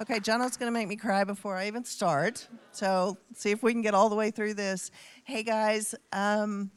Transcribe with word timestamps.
Okay, 0.00 0.20
Jono's 0.20 0.56
going 0.56 0.72
to 0.72 0.78
make 0.78 0.86
me 0.86 0.94
cry 0.94 1.24
before 1.24 1.56
I 1.56 1.66
even 1.66 1.82
start. 1.82 2.46
So, 2.70 3.18
see 3.34 3.50
if 3.50 3.64
we 3.64 3.72
can 3.72 3.82
get 3.82 3.94
all 3.94 4.08
the 4.08 4.14
way 4.14 4.30
through 4.30 4.54
this. 4.54 4.92
Hey, 5.24 5.42
guys, 5.42 5.92
um, 6.12 6.70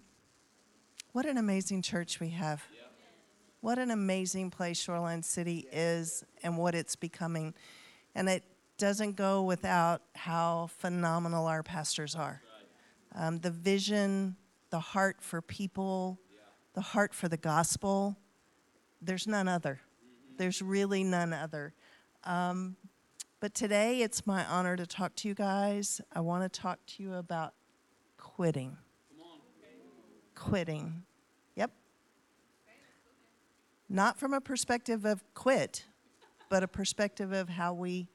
what 1.12 1.28
an 1.28 1.38
amazing 1.38 1.84
church 1.84 2.20
we 2.20 2.30
have. 2.30 2.64
What 3.60 3.78
an 3.78 3.92
amazing 3.92 4.50
place 4.50 4.82
Shoreline 4.82 5.22
City 5.22 5.68
is 5.72 6.26
and 6.42 6.58
what 6.58 6.74
it's 6.74 6.96
becoming. 6.96 7.54
And 8.16 8.28
it 8.28 8.44
doesn't 8.80 9.18
go 9.18 9.44
without 9.44 10.02
how 10.16 10.72
phenomenal 10.80 11.46
our 11.46 11.62
pastors 11.62 12.16
are. 12.16 12.42
Um, 13.14 13.38
the 13.38 13.52
vision, 13.52 14.36
the 14.72 14.80
heart 14.80 15.18
for 15.20 15.44
people, 15.44 16.20
the 16.74 16.82
heart 16.82 17.14
for 17.14 17.28
the 17.28 17.38
gospel, 17.38 18.18
there's 19.00 19.28
none 19.28 19.48
other. 19.48 19.80
There's 20.38 20.64
really 20.64 21.04
none 21.04 21.34
other. 21.34 21.76
Um, 22.24 22.78
but 23.42 23.56
today 23.56 24.02
it's 24.02 24.28
my 24.28 24.46
honor 24.46 24.78
to 24.78 24.86
talk 24.86 25.16
to 25.16 25.28
you 25.28 25.34
guys. 25.34 26.00
I 26.14 26.22
want 26.22 26.44
to 26.44 26.62
talk 26.62 26.80
to 26.86 27.04
you 27.04 27.16
about 27.16 27.54
quitting. 28.18 28.78
Quitting. 30.36 31.02
Yep. 31.56 31.72
Not 33.90 34.20
from 34.20 34.34
a 34.34 34.40
perspective 34.40 35.06
of 35.06 35.24
quit, 35.34 35.86
but 36.50 36.62
a 36.62 36.68
perspective 36.68 37.34
of 37.34 37.50
how 37.50 37.74
we 37.74 38.08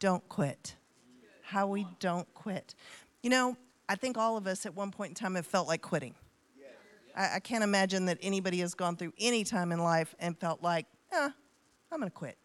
don't 0.00 0.26
quit. 0.28 0.76
How 1.42 1.66
we 1.66 1.86
don't 1.98 2.32
quit. 2.34 2.74
You 3.22 3.30
know, 3.30 3.56
I 3.88 3.94
think 3.94 4.18
all 4.18 4.36
of 4.36 4.46
us 4.46 4.66
at 4.66 4.74
one 4.74 4.90
point 4.90 5.10
in 5.10 5.14
time 5.14 5.34
have 5.34 5.46
felt 5.46 5.66
like 5.66 5.80
quitting. 5.80 6.14
I, 7.16 7.36
I 7.36 7.40
can't 7.40 7.64
imagine 7.64 8.04
that 8.04 8.18
anybody 8.20 8.58
has 8.58 8.74
gone 8.74 8.96
through 8.96 9.14
any 9.18 9.44
time 9.44 9.72
in 9.72 9.78
life 9.78 10.14
and 10.18 10.38
felt 10.38 10.62
like, 10.62 10.84
eh, 11.10 11.30
I'm 11.90 12.00
going 12.00 12.10
to 12.10 12.14
quit. 12.14 12.36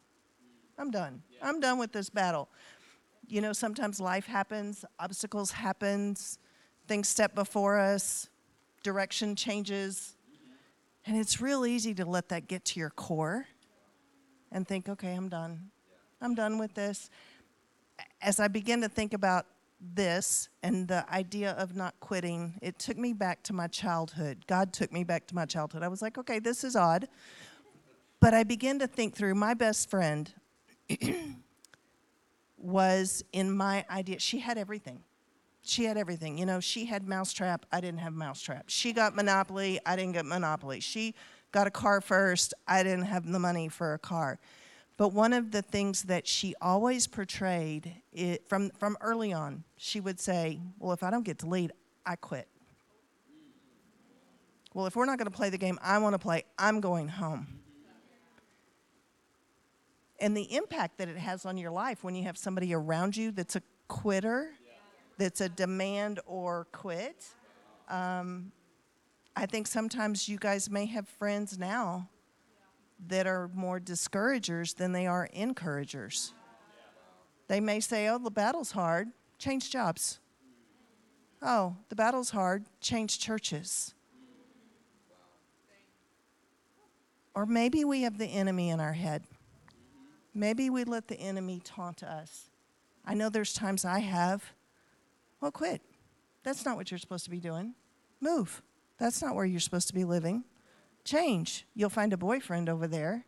I'm 0.77 0.91
done. 0.91 1.21
I'm 1.41 1.59
done 1.59 1.77
with 1.77 1.91
this 1.91 2.09
battle. 2.09 2.49
You 3.27 3.41
know, 3.41 3.53
sometimes 3.53 3.99
life 3.99 4.25
happens, 4.25 4.83
obstacles 4.99 5.51
happens, 5.51 6.39
things 6.87 7.07
step 7.07 7.35
before 7.35 7.79
us, 7.79 8.29
direction 8.83 9.35
changes. 9.35 10.15
And 11.05 11.17
it's 11.17 11.41
real 11.41 11.65
easy 11.65 11.93
to 11.95 12.05
let 12.05 12.29
that 12.29 12.47
get 12.47 12.65
to 12.65 12.79
your 12.79 12.89
core 12.89 13.45
and 14.51 14.67
think, 14.67 14.87
okay, 14.87 15.13
I'm 15.13 15.29
done. 15.29 15.71
I'm 16.21 16.35
done 16.35 16.57
with 16.57 16.73
this. 16.73 17.09
As 18.21 18.39
I 18.39 18.47
begin 18.47 18.81
to 18.81 18.89
think 18.89 19.13
about 19.13 19.45
this 19.81 20.47
and 20.61 20.87
the 20.87 21.05
idea 21.13 21.51
of 21.51 21.75
not 21.75 21.99
quitting, 21.99 22.57
it 22.61 22.79
took 22.79 22.97
me 22.97 23.11
back 23.13 23.43
to 23.43 23.53
my 23.53 23.67
childhood. 23.67 24.45
God 24.47 24.71
took 24.71 24.93
me 24.93 25.03
back 25.03 25.27
to 25.27 25.35
my 25.35 25.45
childhood. 25.45 25.83
I 25.83 25.89
was 25.89 26.01
like, 26.01 26.17
okay, 26.17 26.39
this 26.39 26.63
is 26.63 26.75
odd. 26.75 27.09
But 28.21 28.33
I 28.33 28.43
began 28.43 28.79
to 28.79 28.87
think 28.87 29.15
through 29.15 29.35
my 29.35 29.53
best 29.53 29.89
friend 29.89 30.33
was 32.57 33.23
in 33.33 33.51
my 33.55 33.85
idea. 33.89 34.19
She 34.19 34.39
had 34.39 34.57
everything. 34.57 35.03
She 35.61 35.85
had 35.85 35.97
everything. 35.97 36.37
You 36.37 36.45
know, 36.45 36.59
she 36.59 36.85
had 36.85 37.07
Mousetrap. 37.07 37.65
I 37.71 37.79
didn't 37.81 37.99
have 37.99 38.13
Mousetrap. 38.13 38.65
She 38.67 38.91
got 38.93 39.15
Monopoly. 39.15 39.79
I 39.85 39.95
didn't 39.95 40.13
get 40.13 40.25
Monopoly. 40.25 40.79
She 40.79 41.15
got 41.51 41.67
a 41.67 41.71
car 41.71 42.01
first. 42.01 42.53
I 42.67 42.83
didn't 42.83 43.05
have 43.05 43.29
the 43.29 43.39
money 43.39 43.69
for 43.69 43.93
a 43.93 43.99
car. 43.99 44.39
But 44.97 45.09
one 45.09 45.33
of 45.33 45.51
the 45.51 45.61
things 45.61 46.03
that 46.03 46.27
she 46.27 46.53
always 46.61 47.07
portrayed 47.07 47.93
it, 48.11 48.47
from, 48.47 48.69
from 48.71 48.97
early 49.01 49.33
on, 49.33 49.63
she 49.77 49.99
would 49.99 50.19
say, 50.19 50.59
Well, 50.79 50.91
if 50.91 51.01
I 51.01 51.09
don't 51.09 51.23
get 51.23 51.39
to 51.39 51.47
lead, 51.47 51.71
I 52.05 52.15
quit. 52.15 52.47
Well, 54.73 54.85
if 54.85 54.95
we're 54.95 55.05
not 55.05 55.17
going 55.17 55.29
to 55.29 55.35
play 55.35 55.49
the 55.49 55.57
game 55.57 55.79
I 55.81 55.97
want 55.99 56.13
to 56.13 56.19
play, 56.19 56.43
I'm 56.57 56.79
going 56.79 57.07
home 57.07 57.47
and 60.23 60.37
the 60.37 60.55
impact 60.55 60.99
that 60.99 61.09
it 61.09 61.17
has 61.17 61.45
on 61.45 61.57
your 61.57 61.69
life 61.69 62.01
when 62.01 62.15
you 62.15 62.23
have 62.23 62.37
somebody 62.37 62.73
around 62.73 63.17
you 63.17 63.29
that's 63.29 63.57
a 63.57 63.61
quitter, 63.89 64.51
that's 65.17 65.41
a 65.41 65.49
demand 65.49 66.21
or 66.25 66.65
quit. 66.71 67.25
Um, 67.89 68.53
I 69.35 69.45
think 69.45 69.67
sometimes 69.67 70.29
you 70.29 70.37
guys 70.37 70.69
may 70.69 70.85
have 70.85 71.09
friends 71.09 71.59
now 71.59 72.07
that 73.09 73.27
are 73.27 73.49
more 73.53 73.81
discouragers 73.81 74.73
than 74.75 74.93
they 74.93 75.07
are 75.07 75.27
encouragers. 75.33 76.33
They 77.49 77.59
may 77.59 77.81
say, 77.81 78.07
Oh, 78.07 78.17
the 78.17 78.31
battle's 78.31 78.71
hard, 78.71 79.09
change 79.37 79.71
jobs. 79.71 80.21
Oh, 81.41 81.75
the 81.89 81.97
battle's 81.97 82.29
hard, 82.29 82.63
change 82.79 83.19
churches. 83.19 83.93
Or 87.35 87.45
maybe 87.45 87.83
we 87.83 88.03
have 88.03 88.17
the 88.17 88.27
enemy 88.27 88.69
in 88.69 88.79
our 88.79 88.93
head. 88.93 89.23
Maybe 90.33 90.69
we 90.69 90.83
let 90.83 91.07
the 91.07 91.19
enemy 91.19 91.61
taunt 91.63 92.03
us. 92.03 92.49
I 93.05 93.13
know 93.13 93.29
there's 93.29 93.53
times 93.53 93.85
I 93.85 93.99
have. 93.99 94.53
Well, 95.41 95.51
quit. 95.51 95.81
That's 96.43 96.65
not 96.65 96.75
what 96.75 96.89
you're 96.89 96.97
supposed 96.97 97.25
to 97.25 97.29
be 97.29 97.39
doing. 97.39 97.75
Move. 98.19 98.61
That's 98.97 99.21
not 99.21 99.35
where 99.35 99.45
you're 99.45 99.59
supposed 99.59 99.87
to 99.89 99.93
be 99.93 100.05
living. 100.05 100.43
Change. 101.03 101.65
You'll 101.75 101.89
find 101.89 102.13
a 102.13 102.17
boyfriend 102.17 102.69
over 102.69 102.87
there. 102.87 103.25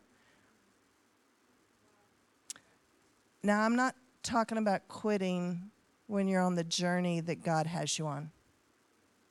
Now, 3.42 3.60
I'm 3.60 3.76
not 3.76 3.94
talking 4.22 4.58
about 4.58 4.88
quitting 4.88 5.70
when 6.06 6.26
you're 6.26 6.42
on 6.42 6.54
the 6.54 6.64
journey 6.64 7.20
that 7.20 7.42
God 7.42 7.66
has 7.66 7.98
you 7.98 8.06
on. 8.06 8.30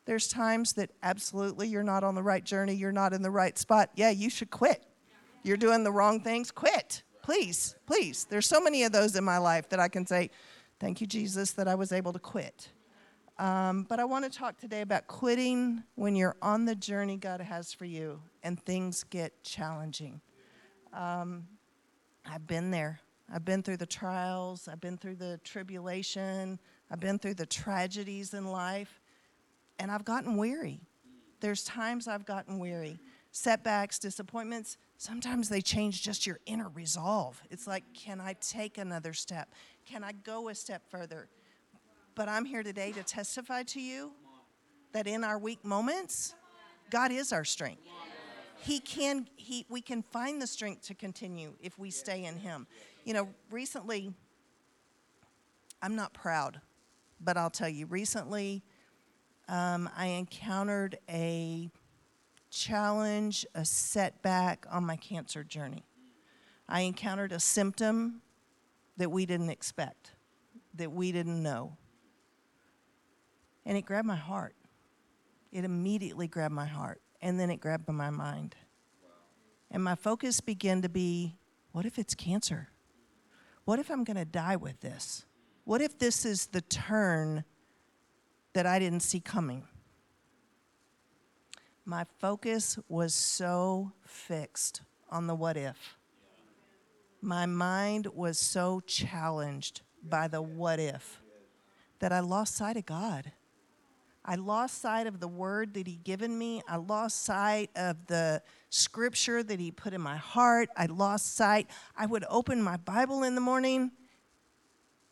There's 0.06 0.28
times 0.28 0.74
that 0.74 0.92
absolutely 1.02 1.68
you're 1.68 1.84
not 1.84 2.04
on 2.04 2.16
the 2.16 2.24
right 2.24 2.44
journey, 2.44 2.76
you're 2.76 2.92
not 2.92 3.12
in 3.12 3.24
the 3.24 3.32
right 3.32 3.58
spot. 3.58 3.90
Yeah, 3.96 4.12
you 4.12 4.30
should 4.30 4.52
quit. 4.52 4.86
You're 5.44 5.58
doing 5.58 5.84
the 5.84 5.92
wrong 5.92 6.22
things, 6.22 6.52
quit. 6.52 7.04
Please, 7.26 7.76
please. 7.88 8.28
There's 8.30 8.46
so 8.46 8.62
many 8.62 8.84
of 8.84 8.92
those 8.92 9.16
in 9.16 9.24
my 9.24 9.40
life 9.40 9.68
that 9.70 9.80
I 9.80 9.88
can 9.88 10.06
say, 10.06 10.30
thank 10.80 11.02
you, 11.02 11.08
Jesus, 11.08 11.54
that 11.54 11.68
I 11.68 11.74
was 11.74 11.92
able 11.92 12.14
to 12.14 12.20
quit. 12.20 12.70
Um, 13.40 13.88
but 13.90 14.00
I 14.00 14.06
want 14.06 14.26
to 14.26 14.30
talk 14.30 14.60
today 14.60 14.82
about 14.82 15.08
quitting 15.08 15.82
when 15.96 16.16
you're 16.16 16.36
on 16.44 16.66
the 16.66 16.76
journey 16.76 17.18
God 17.18 17.42
has 17.42 17.74
for 17.74 17.86
you 17.86 18.22
and 18.44 18.64
things 18.64 19.04
get 19.06 19.42
challenging. 19.42 20.22
Um, 20.94 21.48
I've 22.28 22.46
been 22.46 22.70
there. 22.70 23.00
I've 23.34 23.44
been 23.44 23.64
through 23.64 23.78
the 23.78 23.88
trials, 23.88 24.68
I've 24.68 24.80
been 24.80 24.96
through 24.96 25.16
the 25.16 25.40
tribulation, 25.44 26.60
I've 26.92 27.00
been 27.00 27.18
through 27.18 27.34
the 27.34 27.48
tragedies 27.48 28.36
in 28.36 28.46
life, 28.46 29.02
and 29.80 29.90
I've 29.90 30.06
gotten 30.06 30.38
weary. 30.38 30.80
There's 31.40 31.64
times 31.64 32.08
I've 32.08 32.28
gotten 32.28 32.60
weary. 32.60 33.00
Setbacks, 33.32 33.98
disappointments, 33.98 34.78
Sometimes 34.98 35.50
they 35.50 35.62
change 35.62 36.02
just 36.02 36.26
your 36.26 36.40
inner 36.46 36.70
resolve. 36.70 37.42
It's 37.52 37.68
like, 37.68 37.84
can 37.94 38.22
I 38.22 38.34
take 38.40 38.78
another 38.78 39.14
step? 39.14 39.50
Can 39.86 40.04
I 40.04 40.14
go 40.14 40.50
a 40.50 40.56
step 40.56 40.84
further? 40.90 41.28
But 42.16 42.30
I'm 42.30 42.46
here 42.46 42.64
today 42.64 42.94
to 42.94 43.04
testify 43.04 43.64
to 43.64 43.82
you 43.82 44.12
that 44.94 45.06
in 45.06 45.24
our 45.26 45.38
weak 45.38 45.66
moments, 45.66 46.34
God 46.90 47.12
is 47.12 47.34
our 47.34 47.44
strength. 47.44 47.82
He 48.62 48.80
can 48.80 49.28
he 49.36 49.66
we 49.70 49.82
can 49.82 50.02
find 50.02 50.42
the 50.42 50.48
strength 50.48 50.88
to 50.88 50.94
continue 50.94 51.54
if 51.60 51.78
we 51.78 51.92
stay 51.92 52.24
in 52.24 52.38
him. 52.38 52.66
You 53.04 53.14
know, 53.14 53.30
recently 53.52 54.14
I'm 55.82 55.96
not 55.96 56.14
proud, 56.14 56.62
but 57.20 57.36
I'll 57.36 57.50
tell 57.50 57.70
you, 57.70 57.86
recently 57.86 58.64
um, 59.50 59.90
I 59.96 60.08
encountered 60.08 60.98
a 61.10 61.70
challenge, 62.56 63.46
a 63.54 63.66
setback 63.66 64.66
on 64.72 64.86
my 64.86 64.96
cancer 64.96 65.44
journey. 65.44 65.84
I 66.68 66.82
encountered 66.82 67.34
a 67.34 67.40
symptom 67.40 68.22
that 68.98 69.12
we 69.12 69.26
didn't 69.26 69.50
expect, 69.50 70.14
that 70.74 70.92
we 70.92 71.12
didn't 71.12 71.44
know. 71.44 71.76
And 73.66 73.78
it 73.78 73.86
grabbed 73.86 74.08
my 74.08 74.16
heart. 74.16 74.56
It 75.52 75.66
immediately 75.66 76.28
grabbed 76.28 76.54
my 76.54 76.66
heart, 76.66 77.02
and 77.22 77.40
then 77.40 77.50
it 77.50 77.60
grabbed 77.60 77.90
my 77.90 78.10
mind. 78.10 78.56
And 79.70 79.84
my 79.84 79.96
focus 79.96 80.40
began 80.40 80.82
to 80.82 80.90
be 80.90 81.36
what 81.74 81.86
if 81.86 82.00
it's 82.00 82.16
cancer? 82.16 82.70
What 83.66 83.80
if 83.80 83.92
I'm 83.92 84.06
going 84.06 84.18
to 84.18 84.26
die 84.26 84.56
with 84.56 84.80
this? 84.80 85.26
What 85.66 85.82
if 85.82 85.98
this 85.98 86.24
is 86.24 86.48
the 86.48 86.62
turn 86.62 87.44
that 88.54 88.66
I 88.66 88.80
didn't 88.80 89.02
see 89.02 89.20
coming? 89.20 89.68
My 91.86 92.06
focus 92.20 92.80
was 92.90 93.14
so 93.14 93.92
fixed 94.04 94.82
on 95.10 95.28
the 95.28 95.36
what 95.36 95.56
if. 95.56 95.98
My 97.22 97.46
mind 97.46 98.08
was 98.08 98.40
so 98.40 98.82
challenged 98.86 99.82
by 100.04 100.28
the 100.28 100.42
what 100.42 100.80
if 100.80 101.22
that 102.00 102.12
I 102.12 102.20
lost 102.20 102.56
sight 102.56 102.76
of 102.76 102.86
God. 102.86 103.32
I 104.28 104.36
lost 104.36 104.82
sight 104.82 105.06
of 105.06 105.20
the 105.20 105.28
word 105.28 105.76
that 105.76 105.86
He'd 105.86 106.04
given 106.04 106.38
me. 106.38 106.64
I 106.68 106.78
lost 106.78 107.24
sight 107.24 107.70
of 107.76 108.08
the 108.08 108.42
scripture 108.72 109.44
that 109.44 109.60
He 109.60 109.70
put 109.72 109.94
in 109.94 110.02
my 110.02 110.18
heart. 110.18 110.70
I 110.76 110.88
lost 110.88 111.36
sight. 111.36 111.68
I 111.96 112.08
would 112.08 112.26
open 112.30 112.62
my 112.64 112.78
Bible 112.78 113.24
in 113.24 113.36
the 113.36 113.42
morning 113.42 113.92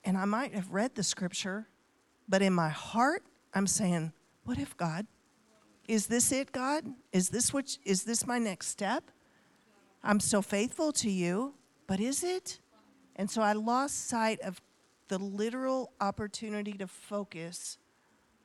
and 0.04 0.18
I 0.18 0.25
might 0.25 0.54
have 0.54 0.72
read 0.72 0.96
the 0.96 1.04
scripture, 1.04 1.68
but 2.28 2.42
in 2.42 2.54
my 2.54 2.70
heart, 2.70 3.24
I'm 3.54 3.68
saying, 3.68 4.12
What 4.44 4.58
if 4.58 4.75
God? 4.75 5.06
Is 5.88 6.08
this 6.08 6.32
it, 6.32 6.52
God? 6.52 6.86
Is 7.12 7.30
this 7.30 7.54
what 7.54 7.78
is 7.84 8.04
this 8.04 8.26
my 8.26 8.40
next 8.40 8.68
step? 8.68 9.04
I'm 10.04 10.20
so 10.20 10.42
faithful 10.42 10.92
to 10.94 11.10
you, 11.10 11.56
but 11.88 12.00
is 12.00 12.24
it? 12.24 12.60
And 13.16 13.30
so 13.30 13.42
I 13.42 13.54
lost 13.54 14.08
sight 14.08 14.40
of 14.42 14.62
the 15.08 15.18
literal 15.18 15.92
opportunity 16.02 16.74
to 16.74 16.88
focus 16.88 17.78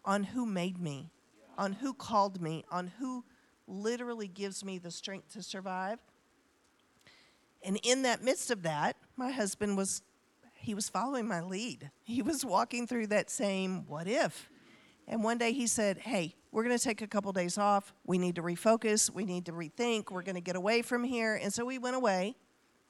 on 0.05 0.25
who 0.25 0.46
made 0.46 0.79
me, 0.79 1.11
on 1.56 1.73
who 1.75 1.94
called 1.94 2.40
me, 2.40 2.64
on 2.70 2.88
who 2.99 3.25
literally 3.67 4.29
gives 4.29 4.64
me 4.64 4.79
the 4.79 4.90
strength 4.90 5.32
to 5.32 5.43
survive. 5.43 5.99
And 7.62 7.79
in 7.82 8.02
that 8.02 8.23
midst 8.23 8.50
of 8.50 8.62
that, 8.62 8.96
my 9.17 9.31
husband 9.31 9.76
was 9.76 10.02
he 10.55 10.75
was 10.75 10.88
following 10.88 11.29
my 11.29 11.40
lead. 11.40 11.90
He 12.02 12.20
was 12.20 12.44
walking 12.44 12.87
through 12.87 13.08
that 13.08 13.31
same 13.31 13.87
what 13.87 14.08
if. 14.08 14.50
And 15.08 15.25
one 15.25 15.38
day 15.38 15.52
he 15.52 15.66
said, 15.66 15.99
"Hey, 15.99 16.37
we're 16.52 16.62
going 16.62 16.78
to 16.78 16.82
take 16.82 17.02
a 17.02 17.08
couple 17.08 17.32
days 17.32 17.58
off. 17.58 17.93
We 18.06 18.19
need 18.19 18.37
to 18.37 18.43
refocus. 18.43 19.10
We 19.10 19.25
need 19.25 19.46
to 19.46 19.52
rethink. 19.52 20.12
We're 20.12 20.22
going 20.22 20.37
to 20.37 20.40
get 20.40 20.55
away 20.55 20.82
from 20.82 21.02
here." 21.02 21.34
And 21.34 21.52
so 21.52 21.64
we 21.64 21.78
went 21.78 21.96
away 21.96 22.37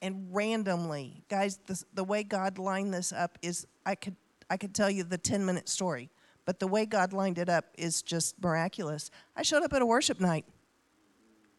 and 0.01 0.29
randomly, 0.31 1.25
guys, 1.29 1.59
the, 1.67 1.83
the 1.95 2.05
way 2.05 2.23
God 2.23 2.59
lined 2.59 2.95
this 2.95 3.13
up 3.13 3.39
is 3.43 3.67
I 3.87 3.95
could 3.95 4.17
I 4.51 4.57
could 4.57 4.75
tell 4.75 4.91
you 4.91 5.05
the 5.05 5.19
10 5.19 5.45
minute 5.45 5.69
story, 5.69 6.11
but 6.45 6.59
the 6.59 6.67
way 6.67 6.87
God 6.87 7.13
lined 7.13 7.39
it 7.39 7.49
up 7.49 7.67
is 7.77 8.03
just 8.03 8.43
miraculous. 8.43 9.11
I 9.37 9.43
showed 9.43 9.63
up 9.63 9.73
at 9.73 9.83
a 9.83 9.87
worship 9.87 10.21
night 10.21 10.45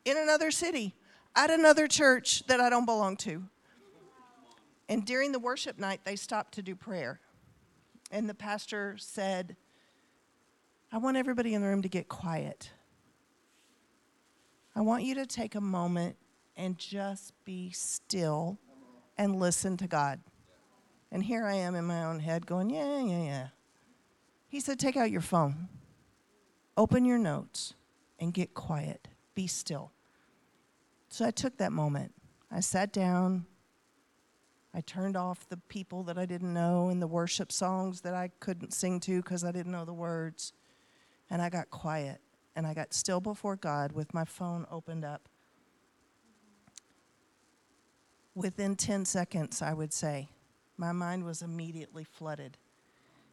in 0.06 0.18
another 0.18 0.52
city 0.52 0.96
at 1.36 1.52
another 1.52 1.88
church 1.88 2.46
that 2.48 2.60
I 2.60 2.70
don't 2.70 2.86
belong 2.86 3.16
to. 3.18 3.44
And 4.88 5.06
during 5.06 5.32
the 5.32 5.40
worship 5.40 5.78
night, 5.78 6.02
they 6.04 6.16
stopped 6.16 6.56
to 6.56 6.64
do 6.64 6.76
prayer. 6.76 7.20
And 8.12 8.28
the 8.28 8.34
pastor 8.34 8.96
said, 8.98 9.56
I 10.92 10.98
want 10.98 11.18
everybody 11.18 11.54
in 11.54 11.62
the 11.62 11.68
room 11.68 11.84
to 11.84 11.90
get 11.90 12.08
quiet. 12.08 12.72
I 14.76 14.82
want 14.82 15.04
you 15.04 15.16
to 15.16 15.26
take 15.26 15.56
a 15.56 15.62
moment 15.62 16.16
and 16.56 16.78
just 16.78 17.34
be 17.46 17.70
still 17.72 18.58
and 19.18 19.40
listen 19.40 19.78
to 19.78 19.88
God. 19.88 20.20
And 21.12 21.24
here 21.24 21.46
I 21.46 21.54
am 21.54 21.76
in 21.76 21.86
my 21.86 22.06
own 22.06 22.20
head 22.20 22.46
going, 22.46 22.70
yeah, 22.70 23.02
yeah, 23.02 23.24
yeah. 23.24 23.48
He 24.48 24.60
said, 24.60 24.80
take 24.80 24.98
out 24.98 25.12
your 25.12 25.22
phone, 25.22 25.70
open 26.76 27.06
your 27.06 27.18
notes, 27.20 27.76
and 28.20 28.34
get 28.34 28.54
quiet. 28.54 29.08
Be 29.36 29.46
still. 29.48 29.92
So 31.10 31.26
I 31.26 31.32
took 31.32 31.58
that 31.58 31.72
moment. 31.72 32.14
I 32.52 32.62
sat 32.62 32.92
down. 32.92 33.46
I 34.74 34.82
turned 34.82 35.18
off 35.18 35.48
the 35.50 35.58
people 35.58 36.04
that 36.04 36.18
I 36.18 36.26
didn't 36.26 36.54
know 36.54 36.90
and 36.90 37.02
the 37.02 37.08
worship 37.08 37.52
songs 37.52 38.02
that 38.02 38.14
I 38.14 38.30
couldn't 38.40 38.74
sing 38.74 39.00
to 39.02 39.22
because 39.22 39.44
I 39.44 39.52
didn't 39.52 39.72
know 39.72 39.86
the 39.86 39.94
words. 39.94 40.54
And 41.30 41.42
I 41.42 41.50
got 41.50 41.70
quiet 41.70 42.22
and 42.56 42.66
I 42.66 42.74
got 42.74 42.94
still 42.94 43.20
before 43.20 43.56
God 43.56 43.92
with 43.92 44.14
my 44.14 44.26
phone 44.26 44.66
opened 44.72 45.06
up. 45.06 45.30
Within 48.36 48.76
10 48.76 49.06
seconds, 49.06 49.62
I 49.62 49.74
would 49.74 49.94
say, 49.94 50.30
my 50.78 50.92
mind 50.92 51.26
was 51.26 51.42
immediately 51.42 52.04
flooded. 52.04 52.58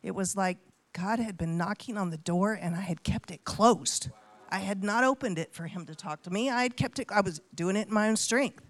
It 0.03 0.15
was 0.15 0.37
like 0.37 0.59
God 0.93 1.19
had 1.19 1.39
been 1.39 1.57
knocking 1.57 1.97
on 1.97 2.11
the 2.11 2.19
door 2.19 2.55
and 2.55 2.75
I 2.75 2.81
had 2.81 3.03
kept 3.03 3.31
it 3.31 3.45
closed. 3.45 4.11
I 4.49 4.59
had 4.59 4.83
not 4.83 5.05
opened 5.05 5.39
it 5.39 5.53
for 5.53 5.67
him 5.67 5.87
to 5.87 5.95
talk 5.95 6.23
to 6.23 6.31
me. 6.31 6.51
I 6.51 6.63
had 6.63 6.77
kept 6.77 6.99
it, 6.99 7.09
I 7.11 7.21
was 7.21 7.41
doing 7.55 7.77
it 7.77 7.89
in 7.89 7.95
my 7.95 8.09
own 8.09 8.17
strength. 8.17 8.65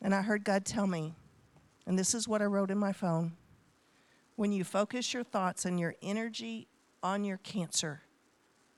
And 0.00 0.14
I 0.14 0.22
heard 0.22 0.44
God 0.44 0.64
tell 0.64 0.86
me, 0.86 1.14
and 1.86 1.98
this 1.98 2.14
is 2.14 2.28
what 2.28 2.42
I 2.42 2.44
wrote 2.44 2.70
in 2.70 2.78
my 2.78 2.92
phone 2.92 3.32
when 4.36 4.52
you 4.52 4.64
focus 4.64 5.14
your 5.14 5.24
thoughts 5.24 5.64
and 5.64 5.80
your 5.80 5.94
energy 6.02 6.68
on 7.06 7.22
your 7.22 7.36
cancer, 7.36 8.02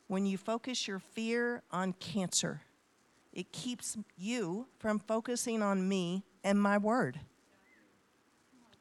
when 0.07 0.27
you 0.27 0.37
focus 0.37 0.87
your 0.87 0.99
fear 0.99 1.63
on 1.71 1.95
cancer, 1.95 2.61
it 3.33 3.51
keeps 3.53 3.97
you 4.19 4.67
from 4.79 4.99
focusing 4.99 5.63
on 5.63 5.89
me 5.89 6.23
and 6.45 6.61
my 6.61 6.77
word. 6.77 7.21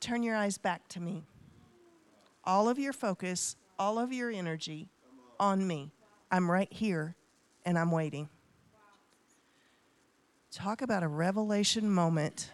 Turn 0.01 0.21
your 0.21 0.35
eyes 0.35 0.57
back 0.57 0.89
to 0.89 0.99
me. 0.99 1.23
All 2.43 2.67
of 2.67 2.77
your 2.77 2.91
focus, 2.91 3.55
all 3.79 3.97
of 3.97 4.11
your 4.11 4.29
energy 4.29 4.89
on 5.39 5.65
me. 5.65 5.93
I'm 6.29 6.51
right 6.51 6.71
here 6.71 7.15
and 7.65 7.79
I'm 7.79 7.91
waiting. 7.91 8.27
Talk 10.51 10.81
about 10.81 11.03
a 11.03 11.07
revelation 11.07 11.89
moment. 11.89 12.51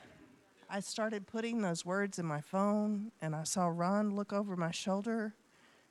I 0.70 0.80
started 0.80 1.26
putting 1.26 1.64
those 1.64 1.84
words 1.84 2.20
in 2.20 2.26
my 2.28 2.42
phone 2.42 3.12
and 3.20 3.36
I 3.36 3.46
saw 3.46 3.66
Ron 3.66 4.16
look 4.16 4.32
over 4.32 4.56
my 4.56 4.70
shoulder 4.70 5.34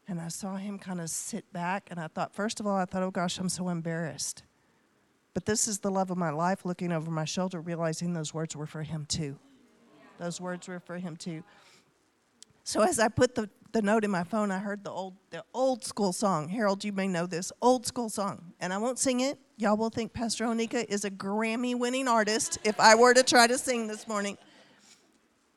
and 0.08 0.20
I 0.20 0.28
saw 0.28 0.56
him 0.56 0.78
kind 0.78 1.00
of 1.00 1.10
sit 1.10 1.50
back 1.52 1.88
and 1.90 1.98
I 2.00 2.08
thought 2.08 2.34
first 2.34 2.60
of 2.60 2.66
all 2.66 2.76
I 2.76 2.84
thought 2.84 3.02
oh 3.02 3.10
gosh 3.10 3.38
I'm 3.38 3.48
so 3.48 3.68
embarrassed. 3.68 4.42
But 5.34 5.46
this 5.46 5.66
is 5.66 5.78
the 5.78 5.90
love 5.90 6.10
of 6.10 6.18
my 6.18 6.30
life 6.30 6.64
looking 6.64 6.92
over 6.92 7.10
my 7.10 7.24
shoulder 7.24 7.60
realizing 7.60 8.12
those 8.12 8.34
words 8.34 8.54
were 8.54 8.66
for 8.66 8.82
him 8.82 9.06
too. 9.06 9.38
Those 10.18 10.40
words 10.40 10.68
were 10.68 10.80
for 10.80 10.98
him 10.98 11.16
too. 11.16 11.42
So 12.64 12.82
as 12.82 12.98
I 12.98 13.08
put 13.08 13.34
the 13.34 13.48
the 13.72 13.82
note 13.82 14.04
in 14.04 14.10
my 14.10 14.22
phone, 14.22 14.50
I 14.50 14.58
heard 14.58 14.84
the 14.84 14.90
old, 14.90 15.14
the 15.30 15.42
old 15.54 15.84
school 15.84 16.12
song. 16.12 16.48
Harold, 16.48 16.84
you 16.84 16.92
may 16.92 17.08
know 17.08 17.26
this 17.26 17.50
old 17.62 17.86
school 17.86 18.10
song, 18.10 18.52
and 18.60 18.72
I 18.72 18.78
won't 18.78 18.98
sing 18.98 19.20
it. 19.20 19.38
Y'all 19.56 19.76
will 19.76 19.90
think 19.90 20.12
Pastor 20.12 20.44
Onika 20.44 20.84
is 20.88 21.04
a 21.04 21.10
Grammy 21.10 21.74
winning 21.74 22.06
artist 22.06 22.58
if 22.64 22.78
I 22.78 22.94
were 22.94 23.14
to 23.14 23.22
try 23.22 23.46
to 23.46 23.56
sing 23.56 23.86
this 23.86 24.06
morning. 24.06 24.36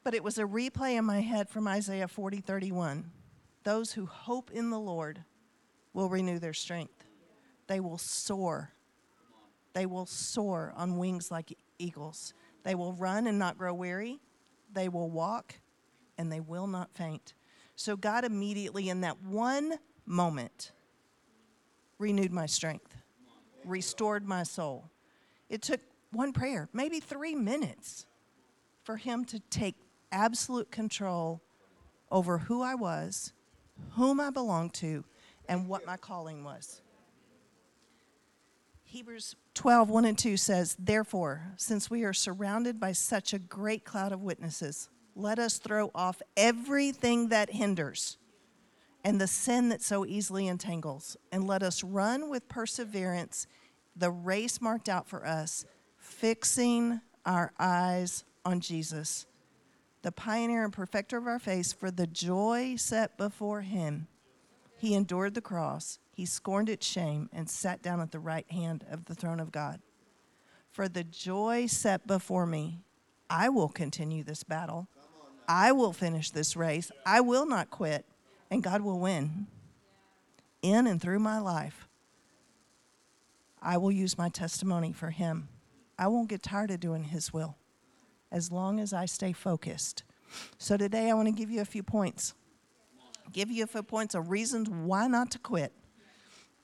But 0.03 0.13
it 0.13 0.23
was 0.23 0.37
a 0.37 0.43
replay 0.43 0.97
in 0.97 1.05
my 1.05 1.19
head 1.19 1.49
from 1.49 1.67
Isaiah 1.67 2.07
40 2.07 2.39
31. 2.39 3.11
Those 3.65 3.91
who 3.91 4.05
hope 4.05 4.51
in 4.51 4.69
the 4.69 4.79
Lord 4.79 5.25
will 5.91 6.07
renew 6.07 6.39
their 6.39 6.53
strength, 6.53 7.03
they 7.67 7.81
will 7.81 7.97
soar. 7.97 8.71
They 9.73 9.85
will 9.85 10.05
soar 10.05 10.71
on 10.77 10.97
wings 10.97 11.29
like 11.29 11.57
eagles. 11.79 12.33
They 12.63 12.75
will 12.75 12.93
run 12.93 13.27
and 13.27 13.37
not 13.37 13.57
grow 13.57 13.73
weary. 13.73 14.21
They 14.71 14.87
will 14.87 15.09
walk 15.09 15.55
and 16.17 16.31
they 16.31 16.39
will 16.39 16.67
not 16.67 16.95
faint. 16.95 17.33
So 17.75 17.97
God 17.97 18.23
immediately, 18.23 18.87
in 18.87 19.01
that 19.01 19.21
one 19.21 19.79
moment, 20.05 20.71
renewed 21.97 22.31
my 22.31 22.45
strength, 22.45 22.95
restored 23.65 24.25
my 24.25 24.43
soul. 24.43 24.89
It 25.49 25.61
took 25.61 25.81
one 26.11 26.31
prayer, 26.31 26.69
maybe 26.71 27.01
three 27.01 27.35
minutes, 27.35 28.05
for 28.83 28.95
Him 28.95 29.25
to 29.25 29.39
take 29.49 29.75
absolute 30.11 30.71
control 30.71 31.41
over 32.09 32.37
who 32.37 32.61
I 32.61 32.75
was, 32.75 33.33
whom 33.91 34.19
I 34.19 34.29
belonged 34.29 34.73
to, 34.75 35.03
and 35.47 35.67
what 35.67 35.85
my 35.85 35.97
calling 35.97 36.43
was. 36.43 36.81
Hebrews 38.83 39.35
12, 39.53 39.89
1 39.89 40.05
and 40.05 40.17
2 40.17 40.37
says, 40.37 40.75
Therefore, 40.79 41.53
since 41.57 41.89
we 41.89 42.03
are 42.03 42.13
surrounded 42.13 42.79
by 42.79 42.93
such 42.93 43.33
a 43.33 43.39
great 43.39 43.83
cloud 43.83 44.11
of 44.11 44.21
witnesses, 44.21 44.89
let 45.15 45.39
us 45.39 45.57
throw 45.57 45.91
off 45.93 46.21
everything 46.35 47.29
that 47.29 47.51
hinders 47.51 48.17
and 49.03 49.21
the 49.21 49.27
sin 49.27 49.69
that 49.69 49.83
so 49.83 50.05
easily 50.05 50.47
entangles, 50.47 51.15
and 51.31 51.45
let 51.45 51.61
us 51.61 51.83
run 51.83 52.27
with 52.29 52.49
perseverance 52.49 53.45
the 53.95 54.09
race 54.09 54.59
marked 54.59 54.89
out 54.89 55.07
for 55.07 55.25
us, 55.25 55.63
fixing 55.97 56.99
our 57.25 57.53
eyes 57.59 58.23
on 58.43 58.59
Jesus, 58.59 59.25
the 60.05 60.11
pioneer 60.11 60.63
and 60.63 60.71
perfecter 60.71 61.17
of 61.17 61.25
our 61.25 61.39
faith, 61.39 61.73
for 61.73 61.89
the 61.89 62.05
joy 62.05 62.75
set 62.77 63.17
before 63.17 63.61
him. 63.61 64.07
He 64.77 64.93
endured 64.93 65.33
the 65.33 65.41
cross, 65.41 65.97
he 66.11 66.27
scorned 66.27 66.69
its 66.69 66.85
shame, 66.85 67.27
and 67.33 67.49
sat 67.49 67.81
down 67.81 67.99
at 67.99 68.11
the 68.11 68.19
right 68.19 68.45
hand 68.51 68.85
of 68.91 69.05
the 69.05 69.15
throne 69.15 69.39
of 69.39 69.51
God. 69.51 69.81
For 70.69 70.87
the 70.87 71.03
joy 71.03 71.65
set 71.65 72.05
before 72.05 72.45
me, 72.45 72.81
I 73.31 73.49
will 73.49 73.67
continue 73.67 74.23
this 74.23 74.43
battle 74.43 74.87
I 75.47 75.71
will 75.71 75.91
finish 75.91 76.29
this 76.29 76.55
race. 76.55 76.91
I 77.03 77.21
will 77.21 77.47
not 77.47 77.71
quit, 77.71 78.05
and 78.51 78.61
God 78.61 78.81
will 78.81 78.99
win. 78.99 79.47
In 80.61 80.85
and 80.85 81.01
through 81.01 81.19
my 81.19 81.39
life, 81.39 81.87
I 83.59 83.77
will 83.77 83.91
use 83.91 84.19
my 84.19 84.29
testimony 84.29 84.93
for 84.93 85.09
Him. 85.09 85.49
I 85.97 86.07
won't 86.07 86.29
get 86.29 86.43
tired 86.43 86.69
of 86.69 86.79
doing 86.79 87.05
His 87.05 87.33
will 87.33 87.57
as 88.31 88.51
long 88.51 88.79
as 88.79 88.93
I 88.93 89.05
stay 89.05 89.33
focused. 89.33 90.03
So 90.57 90.77
today 90.77 91.09
I 91.09 91.13
want 91.13 91.27
to 91.27 91.33
give 91.33 91.49
you 91.49 91.61
a 91.61 91.65
few 91.65 91.83
points. 91.83 92.33
Give 93.31 93.49
you 93.49 93.63
a 93.63 93.67
few 93.67 93.83
points 93.83 94.15
of 94.15 94.29
reasons 94.29 94.69
why 94.69 95.07
not 95.07 95.31
to 95.31 95.39
quit. 95.39 95.73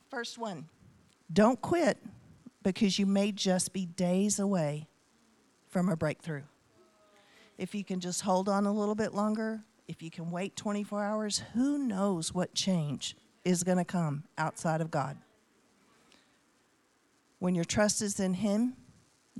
First 0.10 0.38
one 0.38 0.68
don't 1.32 1.62
quit 1.62 1.98
because 2.63 3.00
you 3.00 3.06
may 3.06 3.32
just 3.32 3.74
be 3.74 3.86
days 3.86 4.39
away 4.39 4.88
from 5.70 5.89
a 5.89 5.96
breakthrough. 5.96 6.44
If 7.58 7.74
you 7.74 7.84
can 7.84 8.00
just 8.00 8.22
hold 8.22 8.50
on 8.50 8.65
a 8.65 8.74
little 8.74 8.96
bit 8.96 9.13
longer, 9.13 9.62
if 9.88 10.01
you 10.01 10.12
can 10.12 10.32
wait 10.32 10.56
24 10.56 11.03
hours, 11.03 11.44
who 11.53 11.77
knows 11.77 12.34
what 12.34 12.53
change 12.53 13.15
is 13.44 13.63
going 13.63 13.77
to 13.77 13.86
come 13.86 14.24
outside 14.38 14.82
of 14.82 14.91
God? 14.91 15.18
When 17.39 17.56
your 17.56 17.65
trust 17.65 18.01
is 18.01 18.20
in 18.20 18.36
Him, 18.36 18.75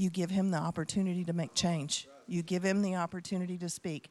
you 0.02 0.10
give 0.10 0.32
Him 0.32 0.52
the 0.52 0.58
opportunity 0.58 1.24
to 1.24 1.34
make 1.34 1.54
change. 1.54 2.08
You 2.28 2.44
give 2.44 2.64
him 2.64 2.82
the 2.82 2.96
opportunity 2.96 3.58
to 3.58 3.68
speak. 3.68 4.10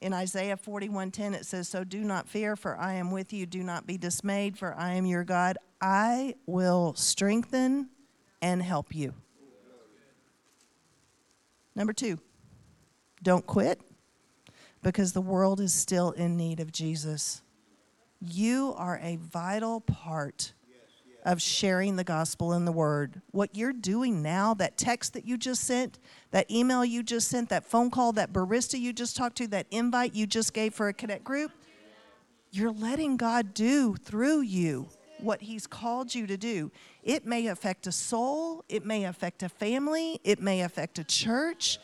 In 0.00 0.12
Isaiah 0.12 0.56
41:10 0.56 1.34
it 1.34 1.46
says, 1.46 1.68
"So 1.68 1.84
do 1.84 2.02
not 2.02 2.28
fear, 2.28 2.56
for 2.56 2.76
I 2.76 2.94
am 2.94 3.12
with 3.12 3.32
you. 3.32 3.46
Do 3.46 3.62
not 3.62 3.86
be 3.86 3.96
dismayed, 3.96 4.58
for 4.58 4.74
I 4.74 4.94
am 4.94 5.06
your 5.06 5.22
God. 5.22 5.56
I 5.80 6.34
will 6.46 6.94
strengthen 6.94 7.90
and 8.42 8.60
help 8.60 8.92
you." 8.92 9.14
Number 11.76 11.92
2, 11.92 12.18
Don't 13.22 13.46
quit 13.46 13.80
because 14.82 15.12
the 15.12 15.20
world 15.20 15.60
is 15.60 15.74
still 15.74 16.10
in 16.10 16.36
need 16.36 16.58
of 16.58 16.72
Jesus. 16.72 17.42
You 18.18 18.74
are 18.76 18.98
a 19.02 19.16
vital 19.16 19.80
part 19.80 20.54
of 21.24 21.40
sharing 21.40 21.96
the 21.96 22.04
gospel 22.04 22.52
and 22.52 22.66
the 22.66 22.72
word. 22.72 23.20
What 23.30 23.54
you're 23.54 23.72
doing 23.72 24.22
now, 24.22 24.54
that 24.54 24.76
text 24.76 25.12
that 25.14 25.26
you 25.26 25.36
just 25.36 25.64
sent, 25.64 25.98
that 26.30 26.50
email 26.50 26.84
you 26.84 27.02
just 27.02 27.28
sent, 27.28 27.48
that 27.50 27.64
phone 27.64 27.90
call, 27.90 28.12
that 28.12 28.32
barista 28.32 28.78
you 28.78 28.92
just 28.92 29.16
talked 29.16 29.36
to, 29.36 29.46
that 29.48 29.66
invite 29.70 30.14
you 30.14 30.26
just 30.26 30.54
gave 30.54 30.74
for 30.74 30.88
a 30.88 30.92
connect 30.92 31.24
group, 31.24 31.52
you're 32.50 32.72
letting 32.72 33.16
God 33.16 33.54
do 33.54 33.94
through 33.94 34.40
you 34.40 34.88
what 35.18 35.42
He's 35.42 35.66
called 35.66 36.14
you 36.14 36.26
to 36.26 36.36
do. 36.36 36.72
It 37.02 37.26
may 37.26 37.46
affect 37.48 37.86
a 37.86 37.92
soul, 37.92 38.64
it 38.68 38.84
may 38.84 39.04
affect 39.04 39.42
a 39.42 39.48
family, 39.48 40.20
it 40.24 40.40
may 40.40 40.62
affect 40.62 40.98
a 40.98 41.04
church. 41.04 41.78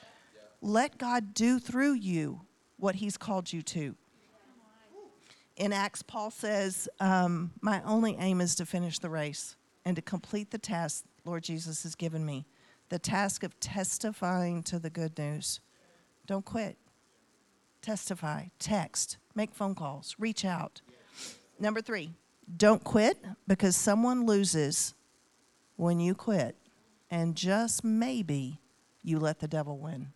Let 0.63 0.99
God 0.99 1.35
do 1.35 1.59
through 1.59 1.95
you 1.95 2.41
what 2.79 2.97
He's 2.97 3.17
called 3.17 3.53
you 3.53 3.63
to 3.63 3.95
in 5.57 5.73
Acts, 5.73 6.03
Paul 6.03 6.31
says, 6.31 6.89
um, 7.01 7.53
My 7.61 7.83
only 7.85 8.17
aim 8.19 8.41
is 8.41 8.55
to 8.57 8.67
finish 8.67 8.99
the 8.99 9.09
race 9.09 9.57
and 9.85 9.97
to 9.97 10.03
complete 10.03 10.51
the 10.51 10.59
task 10.59 11.05
Lord 11.25 11.43
Jesus 11.43 11.83
has 11.83 11.95
given 11.95 12.25
me 12.25 12.47
the 12.89 12.99
task 12.99 13.43
of 13.43 13.59
testifying 13.59 14.63
to 14.63 14.79
the 14.79 14.91
good 14.91 15.19
news. 15.19 15.61
Don't 16.27 16.45
quit. 16.45 16.77
Testify, 17.83 18.47
text, 18.59 19.17
make 19.35 19.55
phone 19.55 19.75
calls, 19.75 20.15
reach 20.19 20.45
out. 20.45 20.83
Number 21.59 21.81
three, 21.81 22.11
don't 22.57 22.83
quit 22.83 23.17
because 23.47 23.77
someone 23.77 24.27
loses 24.27 24.95
when 25.77 26.01
you 26.01 26.15
quit, 26.15 26.57
and 27.11 27.37
just 27.37 27.85
maybe 27.85 28.61
you 29.03 29.19
let 29.19 29.39
the 29.39 29.49
devil 29.49 29.79
win. 29.79 30.09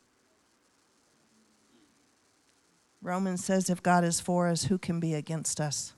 Romans 3.10 3.44
says, 3.44 3.68
if 3.68 3.82
God 3.82 4.04
is 4.04 4.20
for 4.20 4.46
us, 4.46 4.62
who 4.62 4.78
can 4.78 5.00
be 5.00 5.14
against 5.14 5.60
us? 5.60 5.94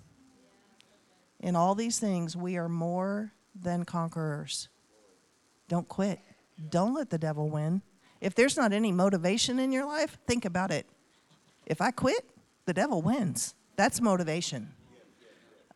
In 1.40 1.54
all 1.54 1.74
these 1.74 1.98
things, 1.98 2.34
we 2.34 2.56
are 2.56 2.70
more 2.70 3.32
than 3.54 3.84
conquerors. 3.84 4.70
Don't 5.68 5.86
quit. 5.86 6.20
Don't 6.70 6.94
let 6.94 7.10
the 7.10 7.18
devil 7.18 7.50
win. 7.50 7.82
If 8.22 8.34
there's 8.34 8.56
not 8.56 8.72
any 8.72 8.92
motivation 8.92 9.58
in 9.58 9.72
your 9.72 9.84
life, 9.84 10.16
think 10.26 10.46
about 10.46 10.70
it. 10.70 10.86
If 11.66 11.82
I 11.82 11.90
quit, 11.90 12.24
the 12.64 12.72
devil 12.72 13.02
wins. 13.02 13.54
That's 13.76 14.00
motivation. 14.00 14.72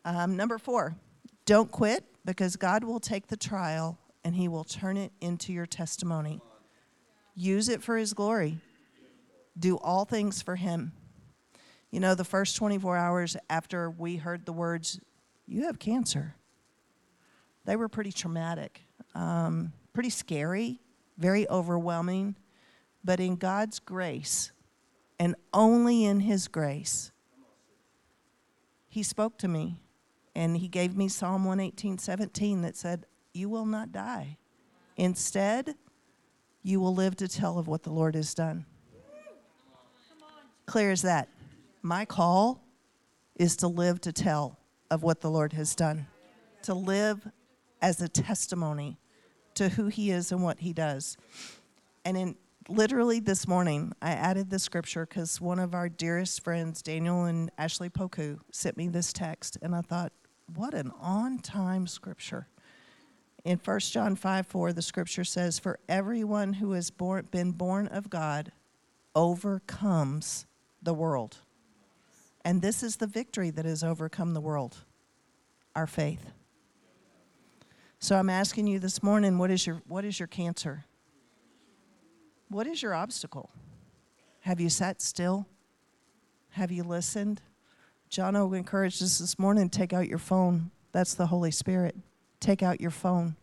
Um, 0.06 0.36
number 0.36 0.56
four, 0.56 0.96
don't 1.44 1.70
quit 1.70 2.02
because 2.24 2.56
God 2.56 2.82
will 2.82 3.00
take 3.00 3.26
the 3.26 3.36
trial 3.36 3.98
and 4.24 4.34
he 4.34 4.48
will 4.48 4.64
turn 4.64 4.96
it 4.96 5.12
into 5.20 5.52
your 5.52 5.66
testimony. 5.66 6.40
Use 7.34 7.68
it 7.68 7.82
for 7.82 7.98
his 7.98 8.14
glory. 8.14 8.56
Do 9.58 9.76
all 9.76 10.06
things 10.06 10.40
for 10.40 10.56
him. 10.56 10.92
You 11.96 12.00
know, 12.00 12.14
the 12.14 12.24
first 12.24 12.56
24 12.56 12.94
hours 12.94 13.38
after 13.48 13.88
we 13.88 14.16
heard 14.16 14.44
the 14.44 14.52
words, 14.52 15.00
You 15.46 15.62
have 15.62 15.78
cancer, 15.78 16.34
they 17.64 17.74
were 17.74 17.88
pretty 17.88 18.12
traumatic, 18.12 18.82
um, 19.14 19.72
pretty 19.94 20.10
scary, 20.10 20.82
very 21.16 21.48
overwhelming. 21.48 22.36
But 23.02 23.18
in 23.18 23.36
God's 23.36 23.78
grace, 23.78 24.52
and 25.18 25.36
only 25.54 26.04
in 26.04 26.20
His 26.20 26.48
grace, 26.48 27.12
He 28.88 29.02
spoke 29.02 29.38
to 29.38 29.48
me 29.48 29.80
and 30.34 30.58
He 30.58 30.68
gave 30.68 30.98
me 30.98 31.08
Psalm 31.08 31.46
118 31.46 31.96
17 31.96 32.60
that 32.60 32.76
said, 32.76 33.06
You 33.32 33.48
will 33.48 33.64
not 33.64 33.90
die. 33.90 34.36
Instead, 34.98 35.76
you 36.62 36.78
will 36.78 36.94
live 36.94 37.16
to 37.16 37.26
tell 37.26 37.58
of 37.58 37.68
what 37.68 37.84
the 37.84 37.90
Lord 37.90 38.14
has 38.16 38.34
done. 38.34 38.66
Clear 40.66 40.90
as 40.90 41.00
that. 41.00 41.30
My 41.86 42.04
call 42.04 42.64
is 43.36 43.54
to 43.58 43.68
live 43.68 44.00
to 44.00 44.12
tell 44.12 44.58
of 44.90 45.04
what 45.04 45.20
the 45.20 45.30
Lord 45.30 45.52
has 45.52 45.76
done, 45.76 46.08
to 46.62 46.74
live 46.74 47.24
as 47.80 48.02
a 48.02 48.08
testimony 48.08 48.98
to 49.54 49.68
who 49.68 49.86
He 49.86 50.10
is 50.10 50.32
and 50.32 50.42
what 50.42 50.58
He 50.58 50.72
does. 50.72 51.16
And 52.04 52.16
in 52.16 52.34
literally 52.68 53.20
this 53.20 53.46
morning, 53.46 53.92
I 54.02 54.10
added 54.10 54.50
the 54.50 54.58
scripture 54.58 55.06
because 55.06 55.40
one 55.40 55.60
of 55.60 55.76
our 55.76 55.88
dearest 55.88 56.42
friends, 56.42 56.82
Daniel 56.82 57.22
and 57.26 57.52
Ashley 57.56 57.88
Poku, 57.88 58.40
sent 58.50 58.76
me 58.76 58.88
this 58.88 59.12
text, 59.12 59.56
and 59.62 59.72
I 59.72 59.80
thought, 59.80 60.12
what 60.56 60.74
an 60.74 60.90
on 61.00 61.38
time 61.38 61.86
scripture. 61.86 62.48
In 63.44 63.60
1 63.64 63.78
John 63.78 64.16
5 64.16 64.44
4, 64.44 64.72
the 64.72 64.82
scripture 64.82 65.22
says, 65.22 65.60
For 65.60 65.78
everyone 65.88 66.54
who 66.54 66.72
has 66.72 66.90
born, 66.90 67.28
been 67.30 67.52
born 67.52 67.86
of 67.86 68.10
God 68.10 68.50
overcomes 69.14 70.46
the 70.82 70.92
world. 70.92 71.38
And 72.46 72.62
this 72.62 72.84
is 72.84 72.94
the 72.94 73.08
victory 73.08 73.50
that 73.50 73.64
has 73.64 73.82
overcome 73.82 74.32
the 74.32 74.40
world 74.40 74.76
our 75.74 75.88
faith. 75.88 76.30
So 77.98 78.14
I'm 78.14 78.30
asking 78.30 78.68
you 78.68 78.78
this 78.78 79.02
morning 79.02 79.36
what 79.36 79.50
is 79.50 79.66
your, 79.66 79.82
what 79.88 80.04
is 80.04 80.20
your 80.20 80.28
cancer? 80.28 80.84
What 82.48 82.68
is 82.68 82.84
your 82.84 82.94
obstacle? 82.94 83.50
Have 84.42 84.60
you 84.60 84.68
sat 84.70 85.02
still? 85.02 85.48
Have 86.50 86.70
you 86.70 86.84
listened? 86.84 87.42
Jono 88.12 88.56
encouraged 88.56 89.02
us 89.02 89.18
this 89.18 89.40
morning 89.40 89.68
take 89.68 89.92
out 89.92 90.06
your 90.06 90.18
phone. 90.18 90.70
That's 90.92 91.14
the 91.14 91.26
Holy 91.26 91.50
Spirit. 91.50 91.96
Take 92.38 92.62
out 92.62 92.80
your 92.80 92.92
phone. 92.92 93.34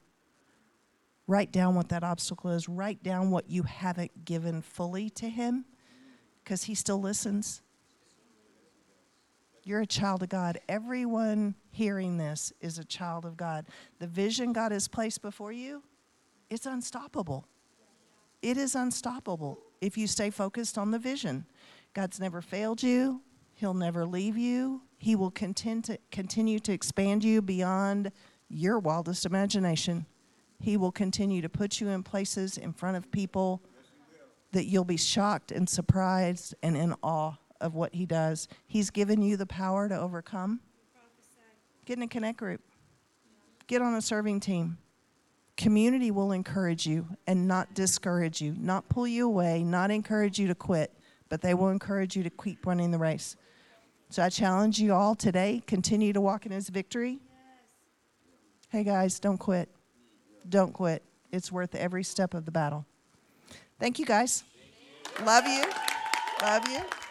Write 1.27 1.51
down 1.51 1.75
what 1.75 1.89
that 1.89 2.05
obstacle 2.05 2.51
is. 2.51 2.69
Write 2.69 3.03
down 3.03 3.31
what 3.31 3.49
you 3.49 3.63
haven't 3.63 4.23
given 4.23 4.61
fully 4.61 5.09
to 5.09 5.27
Him 5.27 5.65
because 6.41 6.63
He 6.63 6.73
still 6.73 7.01
listens. 7.01 7.61
You're 9.65 9.81
a 9.81 9.85
child 9.85 10.23
of 10.23 10.29
God. 10.29 10.59
Everyone 10.67 11.55
hearing 11.71 12.17
this 12.17 12.51
is 12.59 12.77
a 12.77 12.83
child 12.83 13.23
of 13.25 13.37
God. 13.37 13.65
The 13.99 14.07
vision 14.07 14.51
God 14.51 14.73
has 14.73 14.87
placed 14.89 15.21
before 15.21 15.53
you, 15.53 15.83
it's 16.49 16.65
unstoppable. 16.65 17.47
It 18.41 18.57
is 18.57 18.75
unstoppable 18.75 19.59
if 19.79 19.97
you 19.97 20.05
stay 20.05 20.29
focused 20.29 20.77
on 20.77 20.91
the 20.91 20.99
vision. 20.99 21.45
God's 21.93 22.19
never 22.19 22.41
failed 22.41 22.83
you. 22.83 23.21
He'll 23.55 23.73
never 23.73 24.05
leave 24.05 24.37
you. 24.37 24.81
He 24.97 25.15
will 25.15 25.31
continue 25.31 25.81
to, 25.83 25.97
continue 26.11 26.59
to 26.59 26.73
expand 26.73 27.23
you 27.23 27.41
beyond 27.41 28.11
your 28.49 28.79
wildest 28.79 29.25
imagination. 29.25 30.05
He 30.59 30.75
will 30.75 30.91
continue 30.91 31.41
to 31.41 31.49
put 31.49 31.79
you 31.79 31.87
in 31.87 32.03
places 32.03 32.57
in 32.57 32.73
front 32.73 32.97
of 32.97 33.11
people 33.11 33.61
that 34.51 34.65
you'll 34.65 34.83
be 34.83 34.97
shocked 34.97 35.51
and 35.51 35.69
surprised 35.69 36.53
and 36.61 36.75
in 36.75 36.93
awe 37.01 37.35
of 37.63 37.73
what 37.73 37.95
He 37.95 38.05
does. 38.05 38.47
He's 38.67 38.89
given 38.91 39.21
you 39.21 39.37
the 39.37 39.45
power 39.45 39.89
to 39.89 39.99
overcome. 39.99 40.59
Get 41.85 41.97
in 41.97 42.03
a 42.03 42.07
connect 42.07 42.37
group, 42.37 42.61
get 43.67 43.81
on 43.81 43.95
a 43.95 44.01
serving 44.01 44.39
team. 44.39 44.77
Community 45.55 46.11
will 46.11 46.31
encourage 46.31 46.87
you 46.87 47.07
and 47.27 47.47
not 47.47 47.73
discourage 47.73 48.41
you, 48.41 48.55
not 48.57 48.89
pull 48.89 49.07
you 49.07 49.25
away, 49.27 49.63
not 49.63 49.91
encourage 49.91 50.39
you 50.39 50.47
to 50.47 50.55
quit, 50.55 50.91
but 51.29 51.41
they 51.41 51.53
will 51.53 51.69
encourage 51.69 52.15
you 52.15 52.23
to 52.23 52.29
keep 52.29 52.65
running 52.65 52.91
the 52.91 52.97
race. 52.97 53.35
So 54.09 54.23
I 54.23 54.29
challenge 54.29 54.79
you 54.79 54.93
all 54.93 55.15
today 55.15 55.61
continue 55.67 56.13
to 56.13 56.21
walk 56.21 56.45
in 56.45 56.51
His 56.51 56.69
victory. 56.69 57.19
Hey 58.69 58.83
guys, 58.83 59.19
don't 59.19 59.37
quit. 59.37 59.69
Don't 60.49 60.73
quit. 60.73 61.03
It's 61.31 61.51
worth 61.51 61.75
every 61.75 62.03
step 62.03 62.33
of 62.33 62.45
the 62.45 62.51
battle. 62.51 62.85
Thank 63.79 63.99
you 63.99 64.05
guys. 64.05 64.43
Love 65.23 65.45
you. 65.47 65.65
Love 66.41 66.67
you. 66.67 67.02